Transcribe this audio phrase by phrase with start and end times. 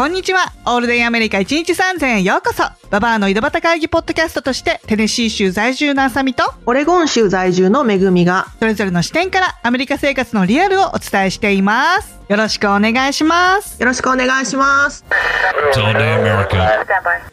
[0.00, 0.54] こんにちは。
[0.64, 2.62] オールデンアメリカ1日3000へようこそ。
[2.88, 12.18] ババアの井戸端会議ポッドキャストとして、テネシー州在住のあさみと、オレゴン州在住のめぐみが、それぞれの視点からアメリカ生活のリアルをお伝えしています。
[12.28, 13.78] よろしくお願いします。
[13.78, 15.04] よろしくお願いします。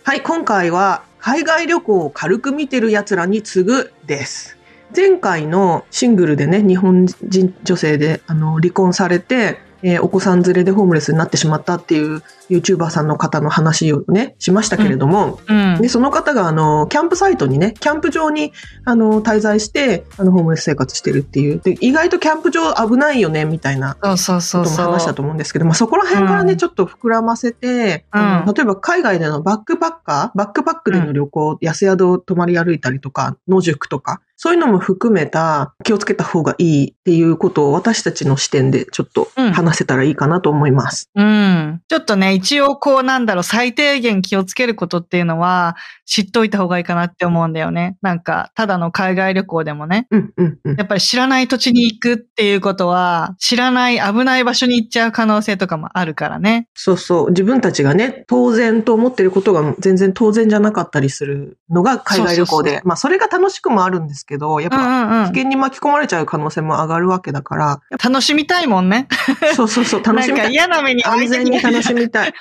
[0.03, 4.57] はい、今回は、海外旅行を軽く見てる奴らに次ぐです。
[4.93, 15.81] 前回のシングルでね、日本人女性であの離婚されて、えーお子さん連れでホームレスになってしまったっていう YouTuber さんの方の話をね、しましたけれども、うん。
[15.81, 18.53] で、その方が、あの、キャンプサイトにね、キャンプ場に、
[18.85, 21.59] あの、滞在して、あの、ホームレス生活してるっていう。
[21.59, 24.91] で、意外とキャンプ場危ないよね、みたいなそうそうそことも。
[24.93, 41.09] 話したと思うんですけど、まあ、そこら辺からね、うんちょっと膨らませて、あの例えば海外でのバックパッカー、バックパックでの旅行、安宿泊まり歩いたりとか、野宿とか、そういうのも含めた気をつけた方がいいっていうことを私たちの視点でちょっとうん話せたらいいかなと思います。
[41.15, 41.81] うん。
[41.87, 45.75] ちょっとね、一応こうなんだろう、最低限気をつけることっていうのは
[46.05, 47.97] 知っといた方がいいかなって思うんだよね。
[48.01, 50.07] なんか、ただの海外旅行でもね。
[50.11, 50.75] うん、うん、うん。
[50.75, 56.67] やっぱり知らない土地に行くっていうことは、知らない危ない場所に行っちゃう可能性とかもあるからね。
[56.75, 57.29] そうそう。
[57.29, 62.69] 自分たちがね、当然と思ってることが全然当然じゃなかったりするのが海外旅行で。
[62.69, 65.31] そうそうまあ、それが楽しくもあるんですけど、やっうんぱ、うんうん。
[65.31, 69.07] 危険に巻き込まれちゃう可能性も上がるわけだから、楽しみたいもんね。
[69.39, 70.51] ぱそうそうそう、 楽しみたい。
[70.51, 72.33] 嫌な目に遭安全に楽しみたい。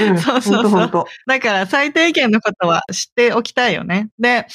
[0.00, 1.04] うん、 そうそうそう。
[1.26, 4.08] だから最低限のことは知っておきたいよね。
[4.18, 4.46] で、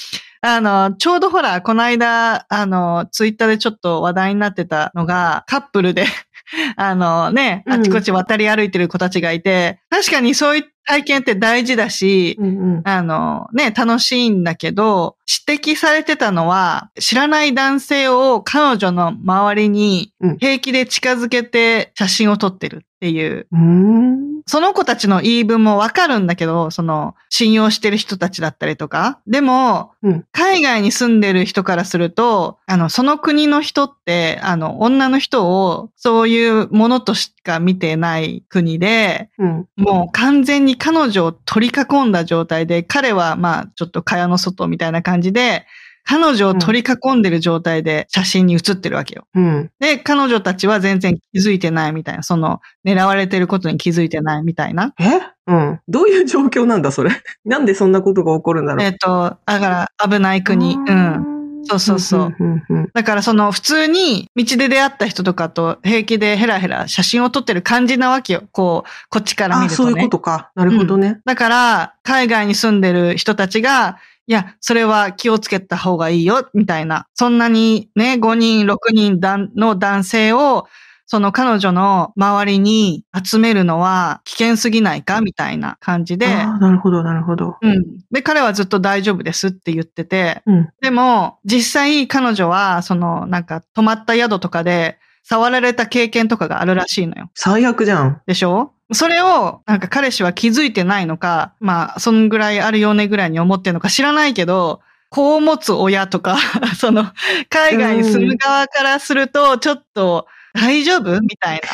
[0.41, 6.05] あの、ちょうどほら、この間、あの、ツイッターでちょっと話題になってたのが、カップルで、
[6.75, 12.81] あのね、うんあちこち渡り歩いてる子たちがいて、確かにそういう体験って大事だし、うんうん。
[12.83, 15.15] あのね、楽しいんだけど、
[15.47, 23.47] 指摘されてたのは、知らない男性を彼女の周りにうん平気で近づけて写真を撮ってるっていう。
[23.51, 24.33] うーん。
[24.45, 29.19] その子たちの言い分もわかるんだけど、その、信用してる人たちだったりとか。
[29.25, 39.67] でも、うん海外に住んでる人からすると、あの、その国の人って、あの、女の人を、そういうものとしか見てない国で、うん。
[39.77, 45.65] もう完全に彼女を取り囲んだ状態で、彼はまあちょっと蚊帳の外みたいな感じで、
[46.05, 49.25] 彼女を取り囲んでる状態で写真に写ってるわけよ。
[49.35, 49.71] うん。
[49.79, 54.93] で、彼女たちは全然気づいてないみたいな、その狙われてることに気づいてないみたいな。
[54.99, 55.05] え？
[55.47, 55.79] うん。
[55.87, 57.11] どういう状況なんだ、それ？
[57.45, 58.85] なんでそんなことが起こるんだろう？
[58.85, 60.75] えっ、と、だから危ない国。
[60.75, 61.32] うん。
[61.65, 62.63] そうそうそううん。
[62.69, 68.43] うんうんだからその普通に道で出会った人とかと平気でヘラヘラ写真を撮ってる感じなわけよ。
[68.51, 69.91] こう、こっちから見あ、るとね。
[69.91, 70.51] そういうことか。
[70.55, 71.19] なるほどね。
[71.25, 73.97] だから、海外に住んでる人たちが、
[74.27, 77.07] いや、それは気をつけた方がいいよ、みたいな。
[77.13, 80.67] そんなにね、5人、6人だの男性を、
[81.13, 87.55] その彼女の周りに集めるのは危険すぎないかみたいな感じで、なるほど、なるほど。
[87.61, 87.83] うん。
[88.11, 90.69] で、彼はずっと大丈夫ですって言ってて、うん。
[90.81, 97.29] でも、実際彼女は、その、なんか、泊まった宿とかで、触られた経験とかがあるらしいのよ。
[97.35, 98.19] 最悪じゃん。
[98.25, 98.73] でしょ？
[98.91, 106.37] それを、なんか彼氏は気づいてないのか、まあ、そんぐらいあるよねぐらいに思ってるのか知らないけど、子を持つ親とか、
[106.75, 107.05] その、
[107.51, 111.19] 海外に住む側からすると、ちょっと、大丈夫？
[111.21, 111.67] みたいな。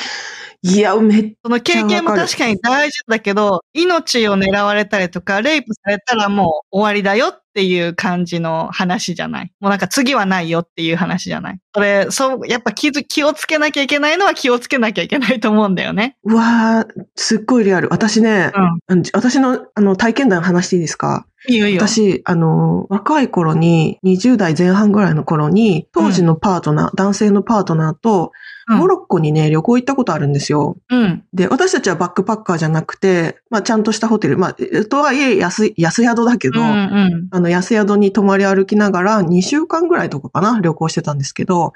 [0.61, 9.51] いや、めっその経験も確かに大事だけど、命を狙われたりとか、レイプされたらもう終わりだよっていう感じの話じゃない？
[9.61, 11.59] もうなんか次はないよっていう話じゃない？
[11.73, 16.17] それ、そう、やっぱ気づ気をつけなきゃいけないのは気をつけなきゃいけないと思うんだよね。
[16.25, 17.87] うわーすっごいリアル。
[17.89, 18.51] 私ね、
[18.89, 18.97] うん。
[18.97, 21.25] うん私のあの体験談話していいですか？
[21.47, 21.87] いいよいいよ。
[21.87, 28.29] 私、あの、若い頃に、20代前半ぐらいの頃に、当時のパートナー、男性のパートナーと、うん
[28.69, 30.77] モロッコにね、旅行行ったことあるんですよ。
[30.89, 31.23] うん。
[31.33, 37.27] で、私たちはバックパッカーじゃなくて、まあ、ちゃんとしたホテル、まあ、えとはいえ安い、安宿だけど、うんうん。
[37.31, 41.73] あの、安宿に泊まり歩きながら2週間ぐらいとかかな、旅行してたんですけど、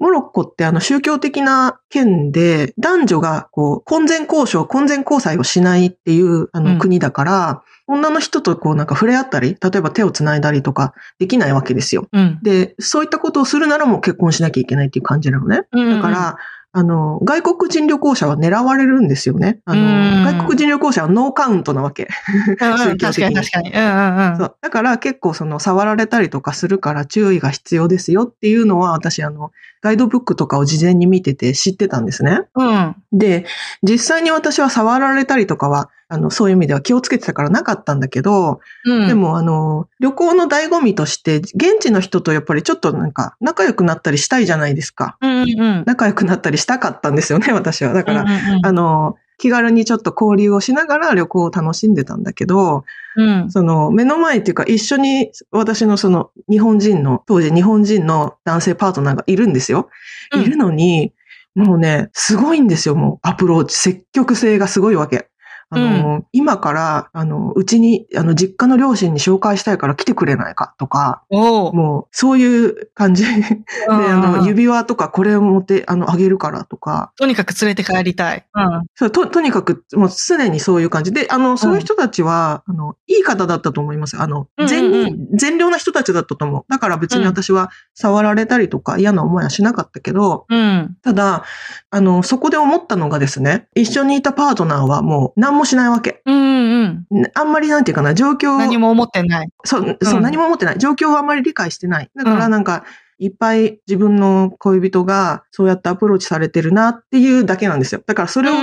[0.00, 12.06] モロッコってあの宗教的な県で男女がこう婚前交渉、婚前交際をしないっていうあうんの国だから、女の人とこうなんか触れ合ったり、例えば手を繋いだりとかできないわけですよ。
[12.12, 12.38] うん。
[12.42, 15.62] で、そういったことをするならもう結婚しなきゃいけないっていう感じなのね。
[15.72, 16.36] うんだから、
[16.72, 19.58] あの、外国人旅行者は狙われるんですよね。
[19.64, 22.08] あうんの、外国人旅行者はノーカウントなわけ。
[22.60, 23.72] 宗教的に確かに確かに。
[23.72, 24.36] うんうんうん。
[24.38, 24.56] そう。
[24.60, 29.50] だから結構その触られたりとかするから注意が必要ですよっていうのは私あの、
[29.82, 32.42] ガイドブックとかを事前に見てて知ってたんですね。
[32.54, 32.96] うん。
[33.12, 33.46] で、
[33.82, 39.08] 実際に私は触られたりとかは、あの、そういう意味では気をつけてたからなかったんだけど、うん。
[39.08, 45.16] で、もあの、旅行の醍醐味として、現地の人とやっぱりちょっとなんか仲良くなったりしたいじゃないですか。
[45.20, 45.84] うんうんうん。
[45.86, 47.92] 仲良くなったりしたかったんですよね、私は。
[47.92, 52.84] だから、うんうんうんあの、気軽にちょっと交流をしながら旅行を楽しんでたんだけど、
[53.16, 53.50] うん。
[53.50, 59.88] その目の前っていうか一緒に私のその日本人の、当時日本人の男性パートナーがいるんですよ。
[60.34, 61.14] うんいるのに、
[61.54, 65.29] もうね、すごいんですよ、もうアプローチ、積極性がすごいわけ。
[65.72, 71.22] あの、今から、あの、うちに、あの、実家の両親に紹介したいから来てくれないかとか。
[71.30, 73.24] もう、そういう感じ。
[73.24, 78.44] で、あの、指輪とかこれを持って、あの、あげるからとか、とにかく連れて帰りたい。
[78.52, 78.86] うん。
[78.96, 84.22] そうと、とにかく、もうすでにそういう感じで、あの、そういう人たちは、あの、いい方だったと思いますよ。
[84.22, 86.64] あの、うんうん善うん人、善良な人たちだったと思う。
[86.68, 87.70] だから別に私は
[88.00, 90.96] 触られたりとか嫌な思いはしなかったけど、うん。
[91.02, 91.44] ただ、
[91.90, 96.22] あの、そこで思ったのがですね、一緒にいたパートナーはもう何もしないわけ。
[96.24, 97.30] うんうん。
[97.34, 99.48] あんまりなんていうかな、状況を何も思ってない。
[99.64, 100.78] そう、そう、うん何も思ってない。
[100.78, 102.10] 状況をあんまり理解してない。
[102.16, 102.84] だかうんらなんか、
[103.18, 108.02] いっぱい自分の恋人がそうやってアプローチされてるなっていうだけなんですよ。
[108.06, 108.54] だからそれを。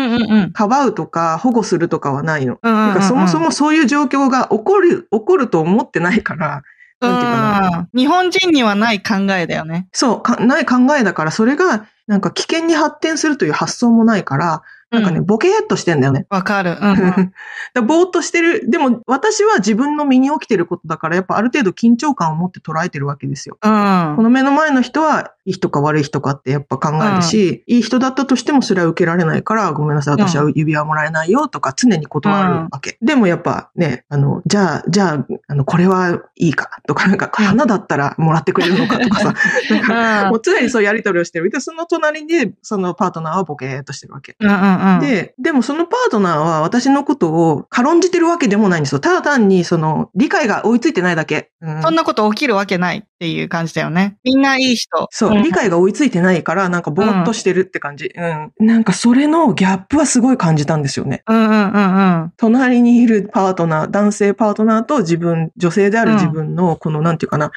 [0.51, 2.57] かばうとか保護するとかはないの。
[2.63, 6.63] うんうんうんてかそもそもそういう状況が起こる、起こると思ってないから、
[6.99, 7.77] なんていうかな。
[7.79, 9.87] うん日本人にはない考えだよね。
[9.91, 16.25] そう、かない考えだから、それがなんか危険に発展するという発想もないから、なんかね、うんボケーっとしてんだよね。
[16.29, 16.77] わかる。
[16.79, 17.33] うんうん。
[17.73, 18.69] だぼーっとしてる。
[18.69, 23.57] でも私は自分の身に起きてることだから、やっぱある程度緊張感を持って捉えてるわけですよ。
[23.61, 32.97] うんこの目の前の人はいい人か悪い人かってやっぱ考えるし、いい人だったとしてもそれは受けられないから、ごめんなさい、私は指輪もらえないよとか常に断るわけ。
[33.01, 39.33] でもやっぱね、あの、じゃあ、じゃあ、あの、これはいいかとか、なんか、うん花だったらもらってくれるのかとかさ、
[39.71, 41.49] なんか、うんもう常にそうやり取りをしてる。
[41.49, 44.35] で、その隣で、そのパートナーはボケーっとしてるわけ。
[44.39, 44.99] うんうんうん。
[44.99, 48.99] で、でもそのパートナーは私のことを軽んじてるわけでもないんですよ。
[48.99, 51.51] ただ単にその理解が追いついてないだけ。
[51.61, 54.17] うんそんなこと起きるわけないっていう感じだよね。
[54.23, 55.07] みんないい人。
[55.09, 58.11] そう、ん理解が追いついてないから、なんかぼーっとしてるって感じ。
[58.15, 58.51] うん。
[58.59, 61.23] なんかそれのギャップはすごい感じたんですよね。
[61.27, 62.33] うんうんうんうん。
[62.37, 67.51] 隣にいるパートナー、男性パートナーと自分、女性である自分の、この、なんていうかな、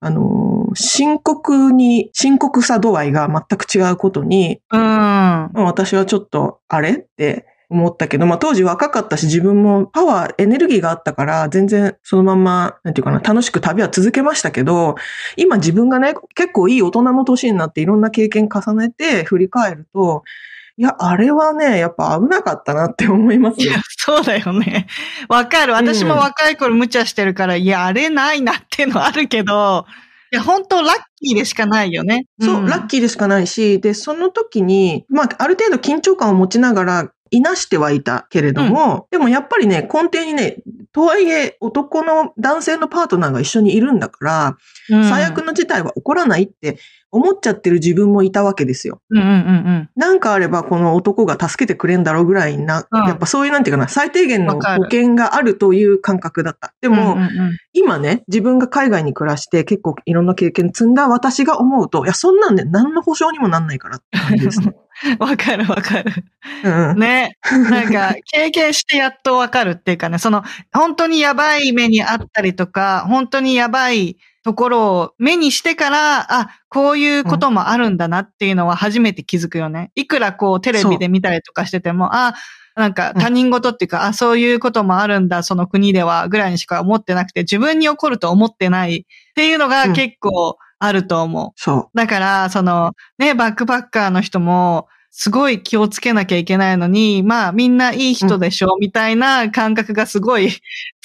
[0.00, 4.80] あのー深刻に、深刻さ度合いが全く違うことに、うん。
[4.80, 14.94] まあ私はちょっと、あれって思ったけど、まあ当時若かったし自分もパワー、エネルギーがあったから、全然そのまんま、なんていうかな、楽しく旅は続けましたけど、
[15.36, 20.22] 今自分がね、結構いい大人の年になっていろんな経験重ねて振り返ると、
[20.76, 24.86] いや、あれはね、やっぱ危なかったなって思いますよいや。、そうだよね。
[25.28, 25.74] わかる。
[25.74, 29.84] 私も若い頃無茶してるから、いや、あれないなっていうのはあるけど、
[30.32, 32.26] いや、本当ラッキーでしかないよね。
[32.40, 40.58] そう、んラッキーでしかないし、で、その時に、まあ、ある程度緊張感を持ちながら、いなしてはいたけれども、でもやっぱりね、根底にね、
[40.92, 44.56] とはいえ男の男性のパートナーが一緒にいるんだから、
[44.90, 46.78] うん最悪の事態は起こらないって
[47.12, 49.00] 思っちゃってる自分もいたわけですよ。
[49.10, 56.72] うんうんうんなんかあればこの男が助けてくれんだろうぐらいな、うんやっぱそういうなんていうかな、最低限の保険があるという感覚だった。
[56.80, 56.94] でうん。
[56.94, 64.74] も、うんうんうん今ね、自分が海外に暮らして結構いろんな経験積んだ私が思うと、いや、そんなんね、何の保証にもなんないからって感じですね。
[65.18, 66.12] わかるわかる。
[66.64, 66.98] うん。
[66.98, 67.38] ね。
[67.70, 70.42] なんか、経験してやっとわかるっていうかね、その、
[70.72, 79.92] 本当にやばい目にあったりとか、本当にやばいところを目にしてから、あ、こういうこともあるんだなっていうのは初めて気づくよね。
[79.94, 82.34] いくらこうテレビで見たりとかしてても、あ、
[82.74, 89.92] なんか他人事っていうか、あ、そういうこともあるんだ、その国では、ぐらいにしか思ってなくて、自分に起こると思ってないっていうのがうん。
[89.92, 91.52] 結構あると思う。
[91.56, 100.48] そだから、その、ね、バックパッカーの人も、すごい気をつけなきゃいけないのに、まあ、みんないい人でしょ、みたいな感覚がすごい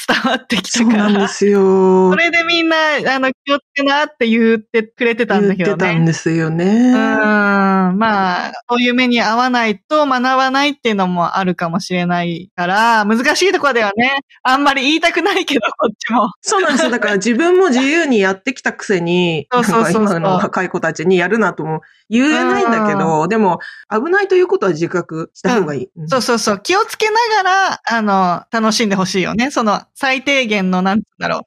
[0.07, 0.61] 伝わってう。
[0.61, 1.09] きそうたから。
[1.09, 2.15] なんですよそ。
[2.15, 2.75] れでみんな、
[3.15, 5.93] あの、気をつけなって言ってくれてたんだ言ってけどね。
[5.93, 6.91] たんですようね。
[6.91, 7.97] ん。
[7.97, 16.31] まあ、そういう目に合わないと学ばないっていうのもあるかもしれないから、難しいところではね、あんまり言いたくないけど、こっちも。
[16.41, 16.91] そうなんですよ。
[16.91, 25.89] だから自分も自由にやってきたくせに、そうそうそう今の若い子たちにやるなとも言えないんだけど、でも危ないということは自覚した方がいい。
[25.95, 26.59] うんそうそうそう。
[26.59, 27.13] 気をつけな
[27.43, 29.51] がら、あの、楽しんでほしいよね。
[29.51, 31.41] その、最低限の、なんだろう。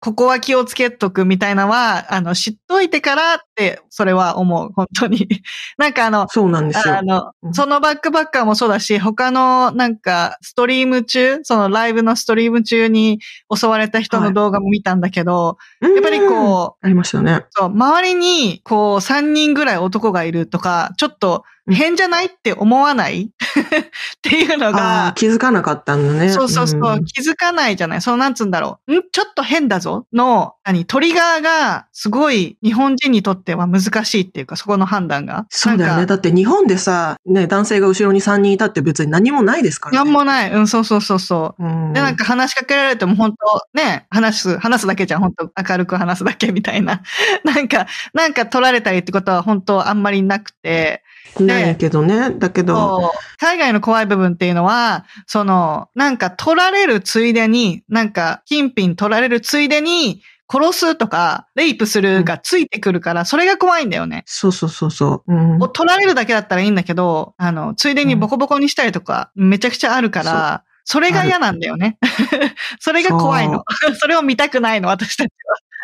[0.00, 3.44] ここは気をつけとくみたいなのは、あの、知っといてから、
[3.88, 4.70] それは思う。
[4.74, 5.26] 本当に。
[5.78, 7.02] なんかあの、そうなんですよあ。
[7.02, 13.20] のう、んそのバックバッカーもそうだし、他のなんか、ストリーム中、そのライブのストリーム中に
[13.54, 17.44] 襲われた人の動画も見たんだけど、ややっぱりこありましたね。
[17.50, 23.22] そう、周りに、こう、3人ぐらい男がいるとか、ちょっと変じゃないって思わない？
[23.32, 26.28] っていうのあがあ、、気づかなかったんだね。
[26.30, 28.02] そうそうそう、ん気づかないじゃない？
[28.02, 28.94] そのなんつうんだろう。
[28.96, 29.02] ん？
[29.10, 30.06] ちょっと変だぞ？
[30.12, 30.84] の、何？
[30.86, 35.46] トリガーがすごい日本人にとっっては難しいっていうか、そこの判断が。
[35.50, 36.06] そうだよね。
[36.06, 40.04] だって日本でさ、ね、男性が後ろに3人いたって別に何もないですからね。
[40.04, 40.50] なんもない。
[40.52, 41.64] うん、そうそうそうそう。
[41.64, 47.02] うん、で、なんか話しかけられても本当ね、話す、話すだけじゃん、本当明るく話すだけみたいな。
[47.44, 51.04] なんか、なんか取られたりってことは本当あんまりなくて、
[51.38, 52.30] ないけどね。
[52.30, 60.22] だけど、海外の怖い部分っていうのは、その、なんか取られるついでに、なんか金品取られるついでに、
[60.52, 64.22] 殺すとか、レイプするがついてくるから、それが怖いんだよね。
[64.26, 65.32] そうそうそうそう。
[65.32, 71.98] うんを取られるだけだったらいいんだけど、あの、ついでにボコボコにしたりとか、めちゃくちゃあるから、それが嫌なんだよね。
[72.78, 73.64] それが怖いの。
[73.98, 75.30] それを見たくないの、私たち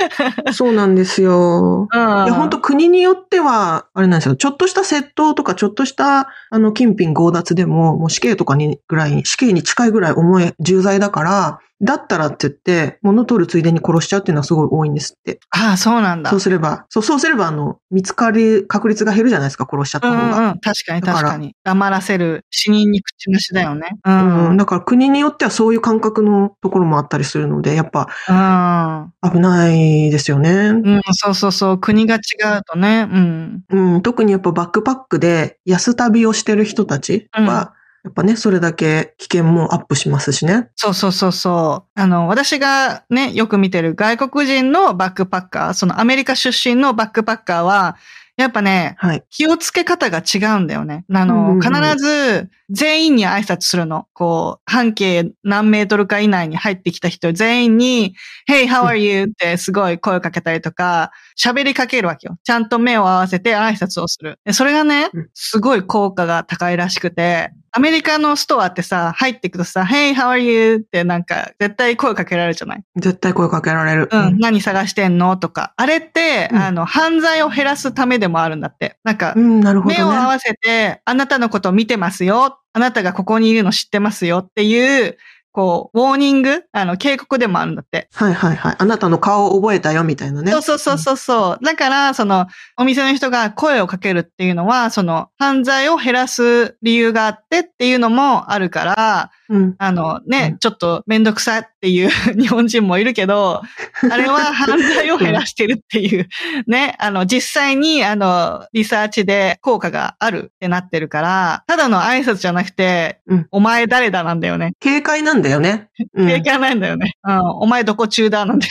[0.53, 1.89] そうなんですよ。
[1.93, 4.37] 本当国によっては、あれなんですよ。
[4.37, 15.41] ちょっとした窃盗とか、ちょっとした、あの、金品強奪でも、もう死刑とかにぐらい、死刑に近いぐらい重い重罪だから、だったらって言って、物取るついでに殺しちゃうっていうのはすごい多いんですって。
[15.51, 16.31] ああ、そうなんだ。
[16.31, 20.39] そうすれば、そう、そうすれば、あの、見つかる確率が減るじゃないですか、殺しちゃったうん方が。
[20.39, 20.59] うんうん。
[20.61, 21.57] 確かに確かに。
[21.65, 22.45] 黙らせる。
[22.51, 23.89] 死人に口なしだよね。
[24.05, 24.11] う。
[24.11, 29.31] うんん、だから国によってはそういう感覚のところもあったりするので、やっぱうん。
[29.33, 30.51] 危ないですよね。
[30.53, 31.79] うん、そうそうそう。
[31.79, 32.19] 国が違
[32.59, 33.09] うとね。
[33.13, 33.63] うん。
[33.71, 37.73] うん、特にやっぱバックパックで安旅をしてる人たちは、
[38.05, 40.69] やっぱね、それだけ危険もアップしますしね。
[40.75, 42.01] そうそうそうそう。
[42.01, 47.97] あの、私がね、よく見てる外国人のバックパッカー、そのアメリカ出身のバックパッカーは、
[48.37, 49.23] やっぱね、はい。
[49.31, 51.05] 気をつけ方が違うんだよね。
[51.15, 54.07] あうんの、必ず全員に挨拶するの。
[54.15, 58.17] こう、半径何メートルか以内に入ってきた人全員に、
[58.51, 59.25] Hey, how are you?
[59.25, 62.37] ってすごい声をかけたりとか、喋りかけるわけよ。
[62.43, 64.39] ちゃんと目を合わせて挨拶をする。
[64.45, 70.77] でそれがねうん、すごい効果が高いらしくて、アメリカのストアってさ、入ってくとさ、Hey, how are you?
[70.77, 72.85] ってなんか絶対声かけられるじゃない？
[72.97, 74.11] 絶対声かけられる。
[74.13, 75.39] うん、何探してんの？
[75.39, 75.73] とか。
[75.79, 78.99] あれって、うんあの、犯罪を減らすためでもあるんだって。
[79.05, 80.03] なんかう、ん、なるほどね。
[80.03, 82.59] 目を合わせて、あなたのことを見てますよ。
[82.75, 85.17] あなたがここにいるの知ってますよっていう、
[85.53, 86.65] こう、ウォーニング？
[86.73, 88.09] あの、警告でもあるんだって。
[88.15, 88.75] はいはいはい。
[88.79, 90.51] あなたの顔を覚えたよ、みたいなね。
[90.51, 91.65] そうそうそうそうそう。
[91.65, 99.75] だから、その、お店の人が声をかけるっていうのは、その、犯罪を減らす理由があってっていうのもあるから、うん。
[99.77, 102.09] あのね、うんちょっとめんどくさっていう
[102.41, 103.63] 日本人もいるけど、
[104.11, 106.29] あれは犯罪を減らしてるっていう、
[106.67, 114.73] ね、あの、実際に、あの、リサーチで効果があるってなってるから、ただの挨拶じゃなくて、うんお前誰だなんだよね。
[114.81, 115.89] 警戒なんだよね。
[116.15, 117.13] うん警戒なんだよね。
[117.25, 118.69] うん、お前どこ中だなんて。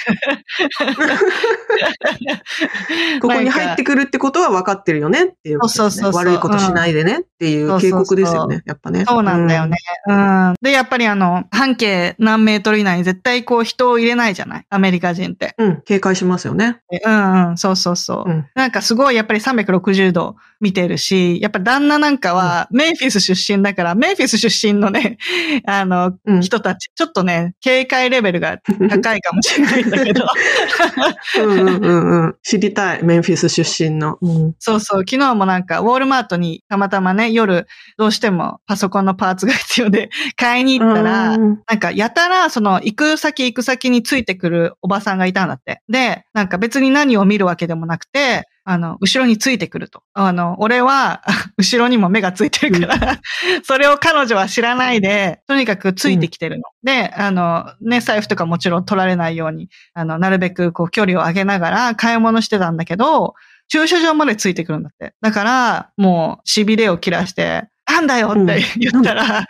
[3.22, 8.62] ここに入ってくるってことは分かってるよねっていうね、そうそう悪いことしないでねっていう警告ですよね。
[8.66, 9.06] やっぱね。
[9.08, 9.78] そうなんだよね。
[10.08, 10.54] うん。
[10.62, 14.66] で、やっぱりあの、半径何メートル以内に絶対こう人を入れないじゃない？
[14.70, 15.56] アメリカ人って。
[15.58, 15.68] うん。
[15.68, 15.82] うん。
[15.84, 16.80] 警戒しますよね。
[17.06, 18.30] うんうん、そうそうそう。
[18.30, 18.46] うん。
[18.56, 25.18] なんかすごいやっぱり360度見てるし、やっぱ旦那なんかはメンフィス出身だから、メンフィス出身のね、
[25.66, 26.42] あの、うん。
[26.42, 30.26] 人たち、ちょっとね、警戒レベルが高いかもしれないんだけど、
[31.40, 32.36] うんうんうんうん。
[32.44, 33.04] 知りたい。
[33.04, 34.18] メンフィス出身の。
[34.22, 34.56] うん。
[34.60, 45.82] そうそう、昨日もなんかウォールマートにたまたまね、夜どうしてもパソコンのパーツが必要で 買いに行ったら、うんなんか、やたら、その、行く先行く先についてくるおばさんがいたんだって。
[45.90, 50.04] で、なんか別に何を見るわけでもなくて、あの、後ろについてくると。
[50.14, 51.24] あの、俺は、
[51.58, 53.20] 後ろにも目がついてるから、
[53.64, 56.64] それを彼女は知らないで、とにかくついてきてるの。
[56.84, 63.34] で、あの、ね、財布とかもちろん取られないように、あの、なるべくこう距離を上げながら買い物してたんだけど、
[63.68, 65.14] 駐車場までついてくるんだって。
[65.22, 69.46] だから、もう、痺れを切らして、なんだよって言ったら、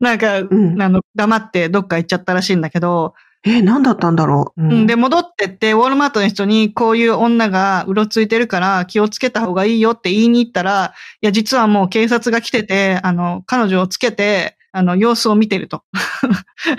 [0.00, 0.80] なんか、うん。
[0.82, 3.14] あの、黙ってどっか行っちゃったらしいんだけど、
[3.48, 4.62] え、何だったんだろう？
[4.62, 15.84] ううん、で、戻ってって、ウォールマートの人に、こういう女がうろついてるから気をつけた方がいいよって言いに行ったら、いや、実はもう警察が来てて、あの、彼女をつけて、あの、様子を見てると。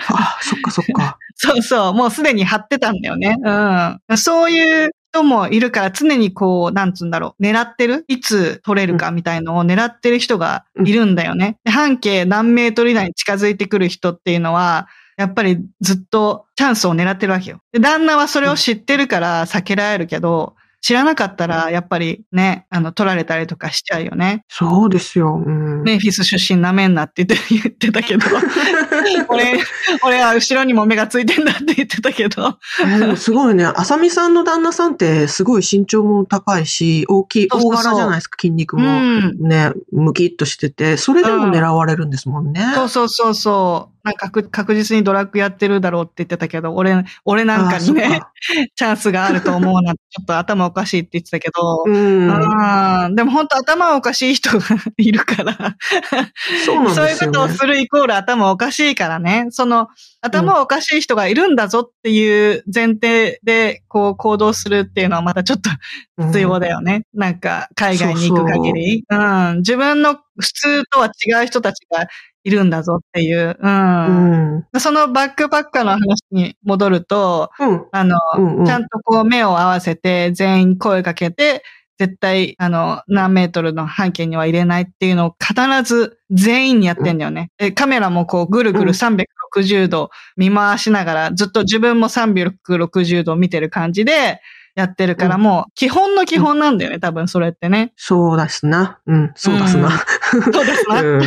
[0.08, 1.16] あ、そっかそっか。
[1.36, 3.36] そうそう、もうすでに貼ってたんだよね。
[3.42, 4.16] うん。
[4.18, 8.04] そういう人もいるから、常にこう、なんつうんだろう、狙ってる？
[8.08, 11.56] いつ取れるかみたいのを狙ってる人がいるんだよね。
[11.64, 14.86] で半径何メートル以内に近づいてくる人っていうのは、
[15.18, 17.60] やっぱりずっとチャンスを狙ってるわけよ。
[17.72, 24.44] で、旦那はそれを知ってるから避けられるけど、知らなかったら、やっぱりね、あの、取られたりとかしちゃうよね。
[24.48, 25.42] そうですよ。
[25.44, 25.82] うん。
[25.82, 28.24] メンフィス出身なめんなって言って 言ってたけど、
[29.28, 29.58] 俺、
[30.04, 33.64] 俺は後ろにも目がついてんだって言ってたけど、えーでもすごいね。
[33.64, 39.00] あさみさんの旦那さんってすごい身長も高いし、大きい、大柄じゃないですか、筋肉うも。
[39.00, 39.36] ん。
[39.40, 42.64] ね、ムキッとしてて、それでも狙われるんですもんね。
[42.76, 43.97] そうそうそうそう。
[44.14, 48.22] 確確実にドラッグやってるだろうって言ってたけど、俺、俺なんかにね
[48.74, 53.14] チャンスがあると思うな、ちょっと頭おかしいって言ってたけど、うん。
[53.14, 55.76] でも本当頭おかしい人がいるから、
[56.64, 57.18] そうなんそういう。
[57.18, 59.46] ことをするイコール頭おかしいからね。
[59.50, 59.88] その、
[60.20, 65.70] 頭おかしい人がいるんだぞっていう前提で、こう行動するっていうのはまたちょっと
[66.18, 67.04] 必要だよね。
[67.14, 69.04] なんか、海外に行く限り。
[69.08, 69.56] うん。
[69.58, 72.06] 自分の普通とは違う人たちが
[72.48, 73.50] いるんだぞっていう。
[73.50, 73.56] う。
[73.60, 74.66] うんん。
[74.80, 77.86] そのバックパッカーの話に戻ると、うん。
[77.92, 78.56] あの、うん。
[78.60, 78.66] うん。
[78.66, 81.62] ちゃんとこう目を合わせて全員声かけて、
[81.98, 87.50] 絶対、あの、何メートルの半径には入れないっていうのを必ず全員にやってんだよね。
[87.58, 94.40] でカメラもこうぐるぐるうん360度見回しながら、ずっと自分も360度見てる感じで
[94.78, 97.92] やってるから、うんもう基本の基本なんだよね、多分それってね。
[97.96, 99.00] そうだすな。
[99.06, 99.32] うん。
[99.34, 99.90] そうだすな。
[100.52, 101.02] そうですな。
[101.02, 101.24] う うんん。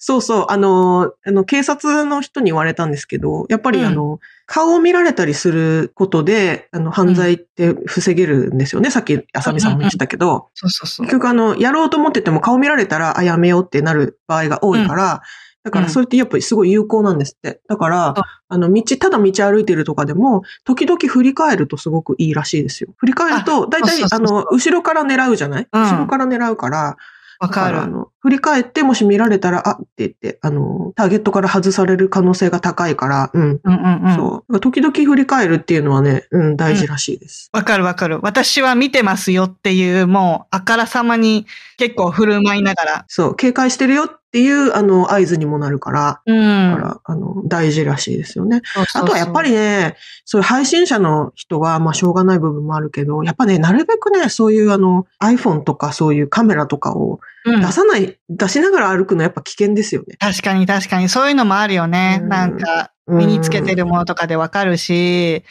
[0.00, 0.46] そうそう。
[0.48, 8.90] あの、あの、警察の人に言われたんですけど、やっぱりうんあの、顔を見られたりすることで、あの、犯罪って防げるんですよね。
[8.90, 11.18] さっき、あさみさんも言ってたけど、そうそうそう結。
[11.18, 15.22] 局あの、やろうと思ってても顔見られたら、あ、やめようってなる場合が多いから、
[15.64, 17.60] だからそれってやっぱりすごい有効なんですって。
[17.68, 22.94] だから、ああの、道、ただ道歩いてるとかでも、時々振り返るとすごくいいらしいですよ。
[22.96, 26.96] 振り返ると、だいたいそうそうそうそうあの、後ろから狙うじゃない、うん後ろから狙うから、
[27.40, 27.80] わかる。
[27.80, 33.42] あの、振り返ってもし見られたら、あって言って、あの、ターゲットから外される可能性が高いから、うん。
[33.42, 34.16] うんうんうん。
[34.16, 34.60] そう。
[34.60, 37.48] 時々振り返るっていうのはね、うん、大事らしいです。
[37.54, 38.20] わかるわかる。
[38.20, 41.46] 私は見てますよっていう、もう、あからさまに
[41.78, 43.04] 結構振る舞いながら。
[43.08, 43.34] そう。
[43.34, 46.70] 警戒してるよっていう、あの、合図にもなるから、うん。
[46.72, 48.60] だから、あの、大事らしいですよね。
[48.74, 60.16] そうそうそうあとはやっぱりね、そういう配信者の人は、まあ、しょうがない部分もあるけど、やっぱね、なるべくね、そういうあの、iPhone とかそういうカメラとかをうん出さない、出しながら歩くのやっぱ危険ですよね。
[60.18, 62.18] 確かに確かに、そういうのもあるよね。
[62.22, 65.42] うんなんか、うん身につけてるものとかでわかるし、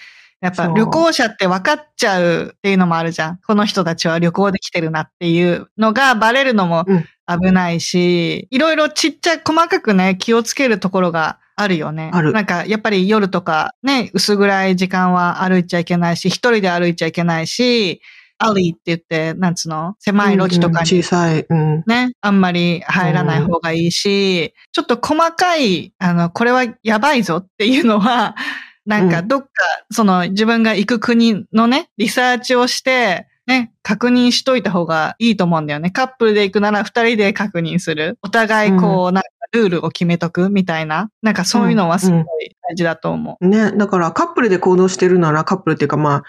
[0.41, 3.39] やっぱ旅行者って分かっちゃうっていうのもあるじゃん。
[3.47, 12.09] この人たちは旅行で来てるなっていうのがバレるのもうん危ないし、いろいろちっちゃい細かくね、気をつけるところがあるよね。
[12.13, 18.01] あるなんか、やっぱり夜とかね、薄暗い時間は歩いちゃいけないし、一人で歩いちゃいけないし、
[18.39, 19.95] アリーって言って、なんつうの？
[19.99, 21.83] 狭い路地とかにうん小さい、うん。
[21.87, 28.35] ね、あんまり入らない方がいいし、ちょっと細かい、あの、これはやばいぞっていうのは、
[28.85, 29.49] なんかうんどっか、
[29.91, 35.89] その自分が行く国のね、リサーチをして、ね、確認しといた方がいいと思うんだよね。
[35.89, 38.17] カップルで行くなら二人で確認する。
[38.21, 41.09] お互いこう、なんかルールを決めとくみたいな。
[41.21, 42.23] なんかそういうのはすごい
[42.69, 43.47] 大事だと思う。
[43.47, 46.23] ね、だからカップルで行動してるなら、カップルっていうかまあ、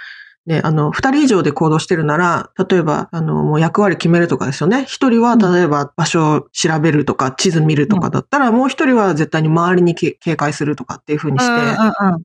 [0.49, 4.87] ね、あの、二人以上で行動してるなら、例えば、あの、もう役割決めるとかですよね。
[4.87, 11.77] 一人は、うん例えば場所を調べるとか、地図見るとかだったら、もう一人は絶対に周りにけ警戒するとかっていう風にして。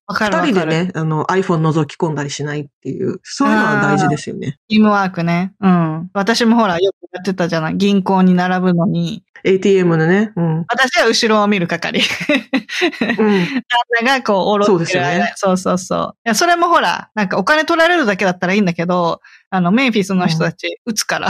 [0.07, 4.57] 二人でね、あの、iPhone 覗き込んだりしないっていう、そういうのは大事ですよね。
[4.69, 5.53] チームワークね。
[5.59, 6.09] うん。
[6.13, 7.75] 私もほら、よくやってたじゃない。
[7.75, 10.65] 銀行に並ぶのに、ATM のね、うん。
[10.69, 11.99] 私は後ろを見る係。
[11.99, 12.05] うん。
[13.19, 13.63] 旦
[14.01, 16.15] 那がこう、おろそうってる間ですよねそうそうそう。
[16.25, 21.29] いや、それもほら、なんかお金取られるだけだったらいいんだけど、あの、メンフィスの人たち、撃つから。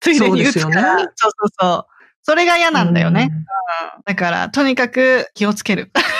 [0.00, 0.98] ついでに撃つから。
[0.98, 1.86] そうねそうそうそう。
[2.22, 3.28] それが嫌なんだよね。
[3.30, 3.38] うん。
[3.38, 3.44] うん
[4.04, 5.90] だから、とにかく気をつける。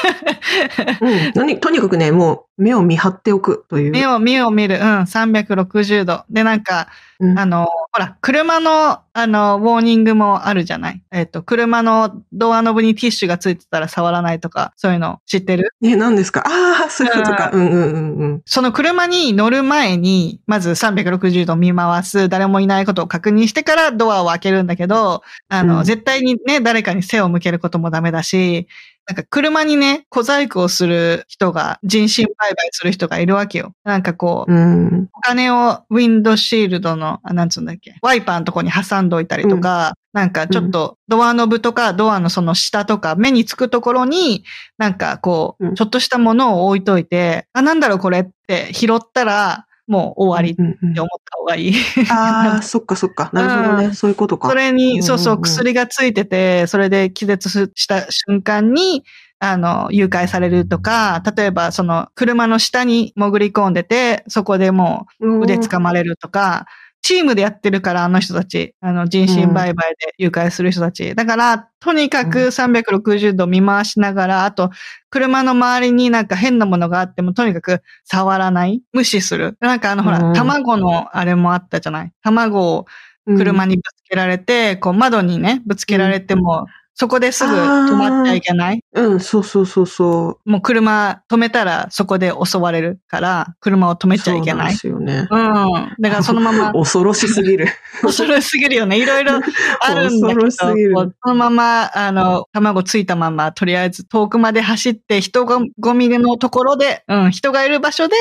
[1.00, 1.32] うん。
[1.34, 3.90] 何、とにかくね、もう目を見張っておくという。
[3.92, 4.76] 目を、目を見る。
[4.76, 6.24] うん、360度。
[6.30, 6.88] で、なんか、
[7.20, 11.00] うんあの、ほら、車の、あの、ウォーニングもあるじゃない？
[11.12, 15.70] えっ、と、車のドアノブにティッシュがついてたら触らないとか、そういうの知ってる？
[15.80, 16.42] ね、何ですか？
[16.44, 17.50] ああ、そういうことか。
[17.52, 18.42] うんうんうんうん。
[18.46, 28.66] その車に乗る前に、まず360度見回す、誰もいないことを確認してからドアを開けるんだけど、あの、うん絶対にね、誰かに背を向けることもダメだし、
[29.06, 33.74] なんか車にね、小細工をする人が、人身売買する人がいるわけよ。
[33.84, 35.08] なんかこう、うん。
[35.12, 44.44] お金をウィンドシールドの、あなんつうんだっけ、ワイパーのとこに挟んどいたりとか、なんかちょっとドアノブとかドアのその下とか目につくところに、
[44.78, 51.74] なんかこう、うんちょっとしたものを置いといて、あ、なんだろうこれって拾ったら、もう終わりって思った方がいい。
[52.10, 53.30] ああ、 そっかそっか。
[53.32, 53.84] なるほどね。
[53.86, 54.48] うんそういうことか。
[54.48, 59.04] それに、そうそう、薬がついてて、それで気絶した瞬間に、
[59.38, 66.66] あの、誘拐されるとか、例えばその車の下に潜り込んでて、そこでもう腕掴まれるとか、
[67.04, 71.14] チームでやってるから、あの人たち、あの、人身売買で誘拐する人たち。
[71.14, 72.46] だから、とにかくうん。
[72.48, 74.70] 360度見回しながら、あと、
[75.10, 78.80] 車の周りになんか変なものがあっても、とにかく触らない。
[78.94, 79.58] 無視する。
[79.60, 80.32] なんかあの、ほら、うん。
[80.32, 82.12] 卵のあれもあったじゃない。
[82.22, 82.86] 卵を
[83.26, 83.36] うん。
[83.36, 88.80] 車にぶつけられて、こう窓にね、ぶつけられても、そこですぐ止まっちゃいけない？
[88.94, 90.50] うん、そうそうそうそう。
[90.50, 94.74] もう車止めたらそこで襲われるから、車を止めちゃいけそうなんでない。
[94.76, 95.26] すよね。
[95.28, 95.94] うん。
[96.00, 97.66] だからそのまま、 恐ろしすぎる。
[98.02, 98.98] 恐ろしすぎるよね。
[98.98, 99.40] いろいろ
[99.80, 108.14] あるんだけど、恐ろしすぎるこうそのまま、あの、卵ついたまま、とりあえず遠くまで走って、人がゴミのところで、うん、人がいる場所で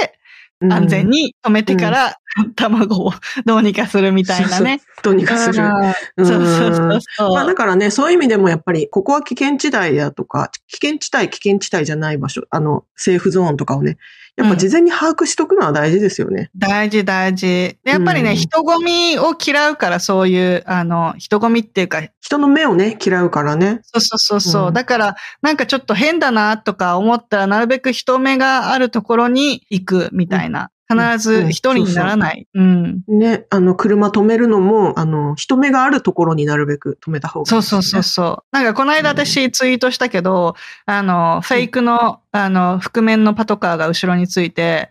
[0.71, 2.17] 安全に止めてから、
[2.55, 3.11] 卵を
[3.45, 4.81] どうにかするみたいなね。
[5.03, 5.55] どうにかする。
[5.55, 7.33] そうそうそう。
[7.33, 13.97] まあだからね、そういう意味でもやっぱり、ここは危険地帯だとか、危険地帯、危険地帯じゃない場所、あの、セーフゾーンとかをね、
[14.35, 16.49] やっぱ事前に把握しとくのは大事ですよね。
[16.55, 17.77] 大事大事。
[17.83, 23.81] でやっぱりね、うん人混みを嫌うから、そういう、あの、人混みっていうか、人の目をね、嫌うからね。
[23.83, 24.67] そうそうそうそう。
[24.67, 30.69] うんだから、なんかちょっと変だなとか思ったら、なるべく人目があるところに行くみたいな。
[30.89, 32.47] 必ず一人にならない。
[32.53, 33.03] うん。
[33.07, 38.55] ね、あの、車止めるのも、あの、人目があるところになるべく止めた方がいいね、そうそうそうそう。
[38.55, 44.89] なんかこの間私ツイートしたけど、あの、フェイクの、あの、覆面のパトカーが後ろについて、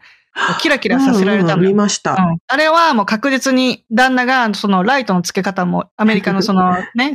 [0.60, 2.12] キラキラさせられたうんうん見ました。
[2.12, 7.12] うんあれはもう確実に旦那がそのライトの付け方もアメリカのその ね、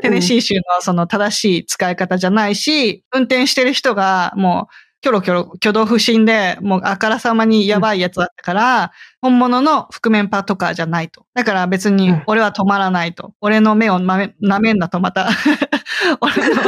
[0.00, 11.26] テネシー州のその正しい使い方じゃないし、運転してる人がもうキョロキョロ挙動不審でもうあからさまにやばいやつだったから、本物の覆面パトカーじゃないと。
[11.34, 13.32] だから別にうん俺は止まらないと。
[13.40, 15.28] 俺の目をなめ舐めんなとまた。
[16.20, 16.62] 俺の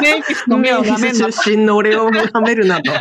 [0.00, 1.32] メイキスの目を舐めんなと。
[1.32, 2.92] 出身の俺を舐めるなと。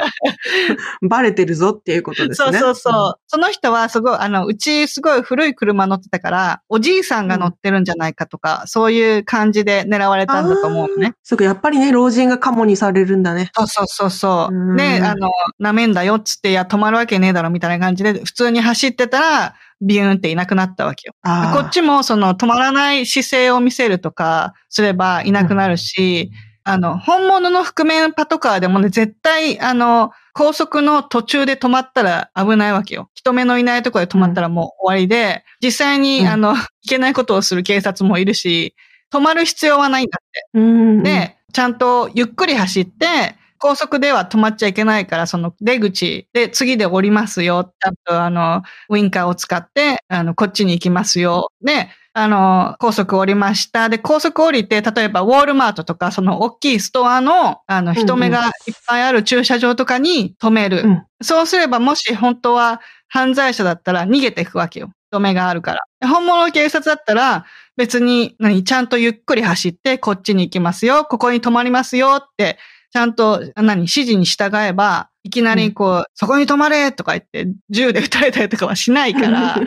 [1.07, 2.59] バレてるぞっていうことですね。
[2.59, 3.19] そうそうそう。
[3.27, 11.15] その人はすごい、あの、うちすごい古い車乗ってたから、おじいさんが乗ってるんじゃないかとか、そういう感じで狙われたんだと思うのね。
[11.23, 13.51] そうか、やっぱりね、老人がカモにされるんだね。
[13.55, 14.73] そうそうそうそうう。
[14.73, 15.31] んで、あの、
[15.61, 21.13] 舐めんだよっつって、いや、止まるわけねえだろみたいな感じで、普通に走ってたら、ビューンっていなくなったわけよ。
[21.53, 26.31] こっちも、その、止まらない姿勢を見せるとか、すればいなくなるし、
[26.69, 33.09] あの、本物の覆面パトカーでもね、絶対、あの、高速の途中で止まったら危ないわけよ。
[33.15, 38.75] 人目のいないところで止まったらもう終わりで、実際に、うんあの、いけないことをする警察もいるし、
[39.11, 40.47] 止まる必要はないんだって。
[40.53, 41.01] うん。
[41.01, 47.73] で、ちゃんとゆっくり走って、高速では止まっちゃいけないから、その出口で次で降りますよ。
[47.79, 51.51] ちゃんとあの、ウィンカーを使って、あの、こっちに行きますよ。
[51.63, 53.89] で、あの、高速降りました。
[53.89, 60.81] で、高速降りて、例えばウォールマートとか、その大きいストアの、あの、人目がいっぱいある駐車場とかに止める。
[60.83, 64.89] うんそうすれば、もし本当は犯罪者だったら逃げていくわけよ。
[65.11, 66.07] 人目があるから。
[66.07, 67.45] 本物の警察だったら、
[67.75, 72.57] 別に、何、ちゃんとゆっくり走って、こっちに行きますよ、ここに止まりますよって、
[72.91, 79.65] ちゃんと、何、指示に従えば、いきなりこう、そこに止まれとか言って、銃で撃たれたりとかはしないから、うん。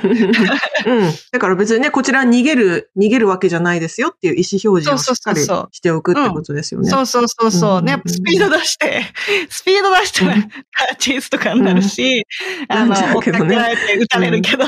[1.30, 6.88] だから別にね、こちら逃げる、逃げるわけじゃないですよっていう意思表示をしっかりしておくってことですよね。
[6.88, 7.78] そうそうそうそう。
[7.78, 9.02] うんね、スピード出して、
[9.50, 10.42] スピード出したらうん。
[10.42, 12.26] カーチェイスとかになるし、
[12.68, 14.64] あの、なんだ追っかけられて撃たれるけど、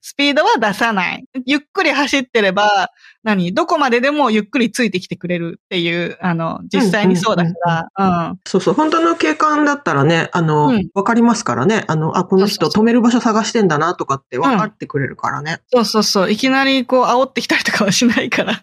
[0.00, 1.24] スピードは出さない。
[1.44, 2.88] ゆっくり走ってれば、
[3.22, 8.40] 何どこまででもゆっくりついてきてくれるっていう、あの、実際にそうだから、うん。
[8.46, 8.74] そうそう。
[8.74, 11.84] 本当の警官だったらね、あの、わ、うんかりますからね。
[11.86, 15.60] あの、あ、この人止める場所探してんだなとかって分かってくれるからね。
[15.72, 16.30] そうそうそう。
[16.30, 18.62] いきなりこう、煽ってきたりとかはしないから。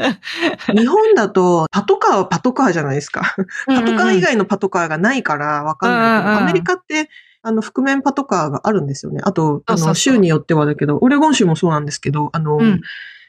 [0.74, 3.34] 日本だと、パトカーはパトカーじゃないですか。
[3.66, 7.08] パトカー以外のパトカーがないから分かんないけど、うんうんうんアメリカって、
[7.42, 9.20] あの、覆面パトカーがあるんですよね。
[9.22, 12.80] あと、あの、州によってはだけど、オレゴン州もそうなんですけど、あの、うん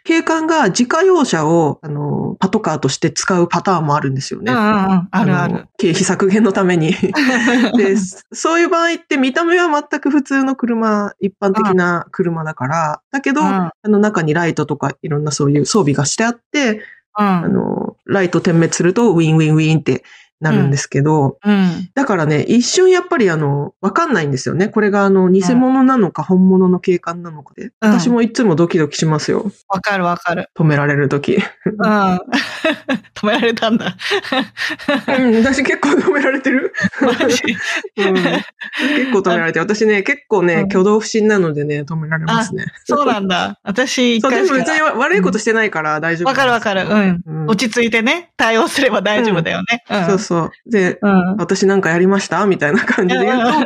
[0.07, 4.53] 警官が自家用車を、あの、パトカーとして使うパターンもあるんですよね。
[4.53, 5.07] うんうんうん。
[5.11, 5.67] あるあのる。
[5.77, 6.93] 経費削減のために。
[7.75, 7.97] で、
[8.31, 17.53] そういう場合って見た目は全く普通の車、一般的な車だから、だけど、うんあの中にライトとかいろんなそういう装備がしてあって、あうん。
[17.53, 20.05] の、ライト点滅するとウィンウィンウィンって
[20.39, 21.89] なるんですけど、うん。
[21.95, 24.67] だからね、一瞬やっぱりあの、わかんないんですよね。
[24.69, 27.63] これがあの、偽物なのか本物の警官なのかで。
[27.65, 29.51] うん私もいつもドキドキしますよ。
[29.69, 30.49] わかるわかる。
[30.55, 31.35] 止められるとき。
[31.35, 32.19] うん。
[33.15, 33.95] 止められたんだ。
[35.17, 36.73] うん、私結構止められてる。
[37.01, 39.65] うん、結構止められてる。
[39.65, 42.65] 私ね、結構ね、うん挙動不審なのでね、止められますね。
[42.83, 43.57] そうなんだ。
[43.63, 46.27] 私、一そう、でも別に悪いことしてないから大丈夫。
[46.27, 46.81] わかるわかる。
[46.83, 47.21] うん。
[47.25, 49.83] うん落ち着いてね、対応すれば大丈夫だよね。
[49.89, 50.05] うん。
[50.05, 50.51] そうそう。
[50.69, 51.37] で、うん。
[51.37, 52.45] 私なんかやりました？
[52.45, 53.65] みたいな感じで言うと、い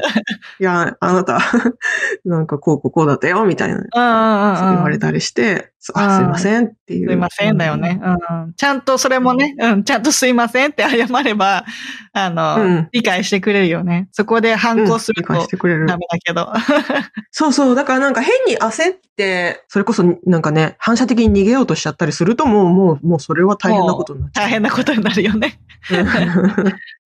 [0.59, 1.41] や、あなた、
[2.23, 4.57] なんかこうこうこうだったよみたいな、うんうんうんうん。
[4.57, 7.09] そう言われたりして、すいませんっていう。
[7.09, 7.99] すいませんだよね。
[8.03, 8.11] う
[8.49, 8.53] ん。
[8.53, 11.65] ちゃんとそれもね、うん、ちゃんとすいませんって謝れば、
[12.13, 14.07] あの、うん理解してくれるよね。
[14.11, 14.57] そこでうん。
[14.57, 15.97] 反抗するとしてくれるダ。
[15.97, 16.53] メだけど。
[17.31, 17.75] そうそう。
[17.75, 24.45] だからなんか変に焦って、それこそなんかね、反射的に逃げようとしちゃったりするともう、もう、もうそれは大変なことになっちゃう。
[24.45, 25.59] 大変なことになるよね。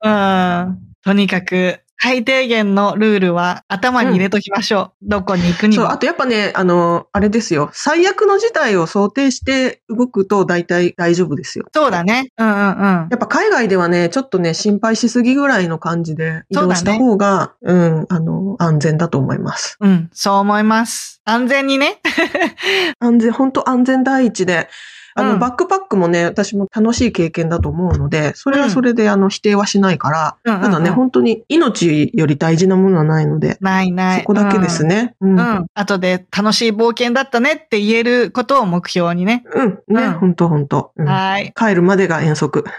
[0.04, 0.82] うん。
[1.02, 5.10] とにかく、最低限のルールは頭に入れときましょう。
[5.10, 5.98] どこに行くにそう、もあ。
[5.98, 7.70] とやっぱね、あの、あれですよ。
[7.74, 11.66] 最悪の事態を想定して動くと大体大丈夫ですよ。
[11.74, 12.30] そうだね。
[12.38, 12.84] うんうんうん。
[13.10, 19.78] やっぱ海外ではね、ちょっとね、心配しすぎぐらいの感じで移動した方が、う,、ん、あの、安全だと思います。
[19.80, 21.22] うん、そう思います。
[21.26, 22.02] 安全にね。
[23.00, 24.70] 安全、本当安全第一で、
[25.18, 34.20] あの、うんバックパックもね、私も楽しい経験だと思うので、それはそれで、あの、否定はしないから、うんただね、本当に命より大事なものはないので、ないない。
[34.20, 35.16] そこだけですね。
[35.22, 35.40] うん。
[35.40, 35.42] う。
[35.42, 35.66] うんうん。
[35.74, 39.44] 後で楽しい冒険だったねって言えることを目標にね。
[39.58, 39.94] ん。
[39.94, 41.54] ね、うん本当本当、うんはーい。
[41.54, 42.66] 帰るまでが遠足。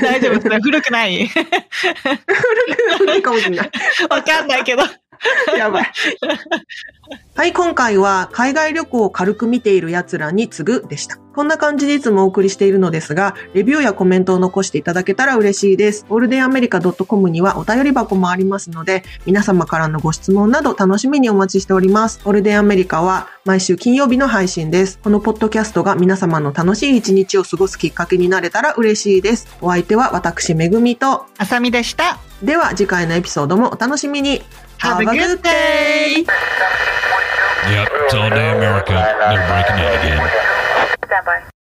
[0.00, 0.58] 大丈夫ですね。
[0.62, 1.28] 古くない
[2.98, 3.70] 古いかもしれない。
[4.08, 4.82] わかんないけど。
[5.56, 5.92] やばい。
[7.34, 11.18] はい、今回は海外旅行を軽く見ている奴らに次ぐでした。
[11.36, 16.06] こんな感じでいつもお送りしているのですが、レビューやコメントを残していただけたら嬉しいです。
[16.08, 22.20] オールデンアメリカ .com にはお便り箱もありますので、皆様からのご質問など楽しみにお待ちしております。
[22.24, 24.98] オールデンアメリカは毎週金曜日の配信です。
[25.04, 29.46] このポッドキャストが皆様の楽しい一日を過ごすきっかけになれたら嬉しいです。
[29.60, 32.18] お相手は私めぐみと、あさみでした。
[32.42, 34.42] では次回のエピソードもお楽しみに。
[34.78, 36.24] Have a good day!
[37.68, 38.92] Yep, it's all day America.
[38.92, 40.30] They're breaking in again.
[41.04, 41.46] Stand by.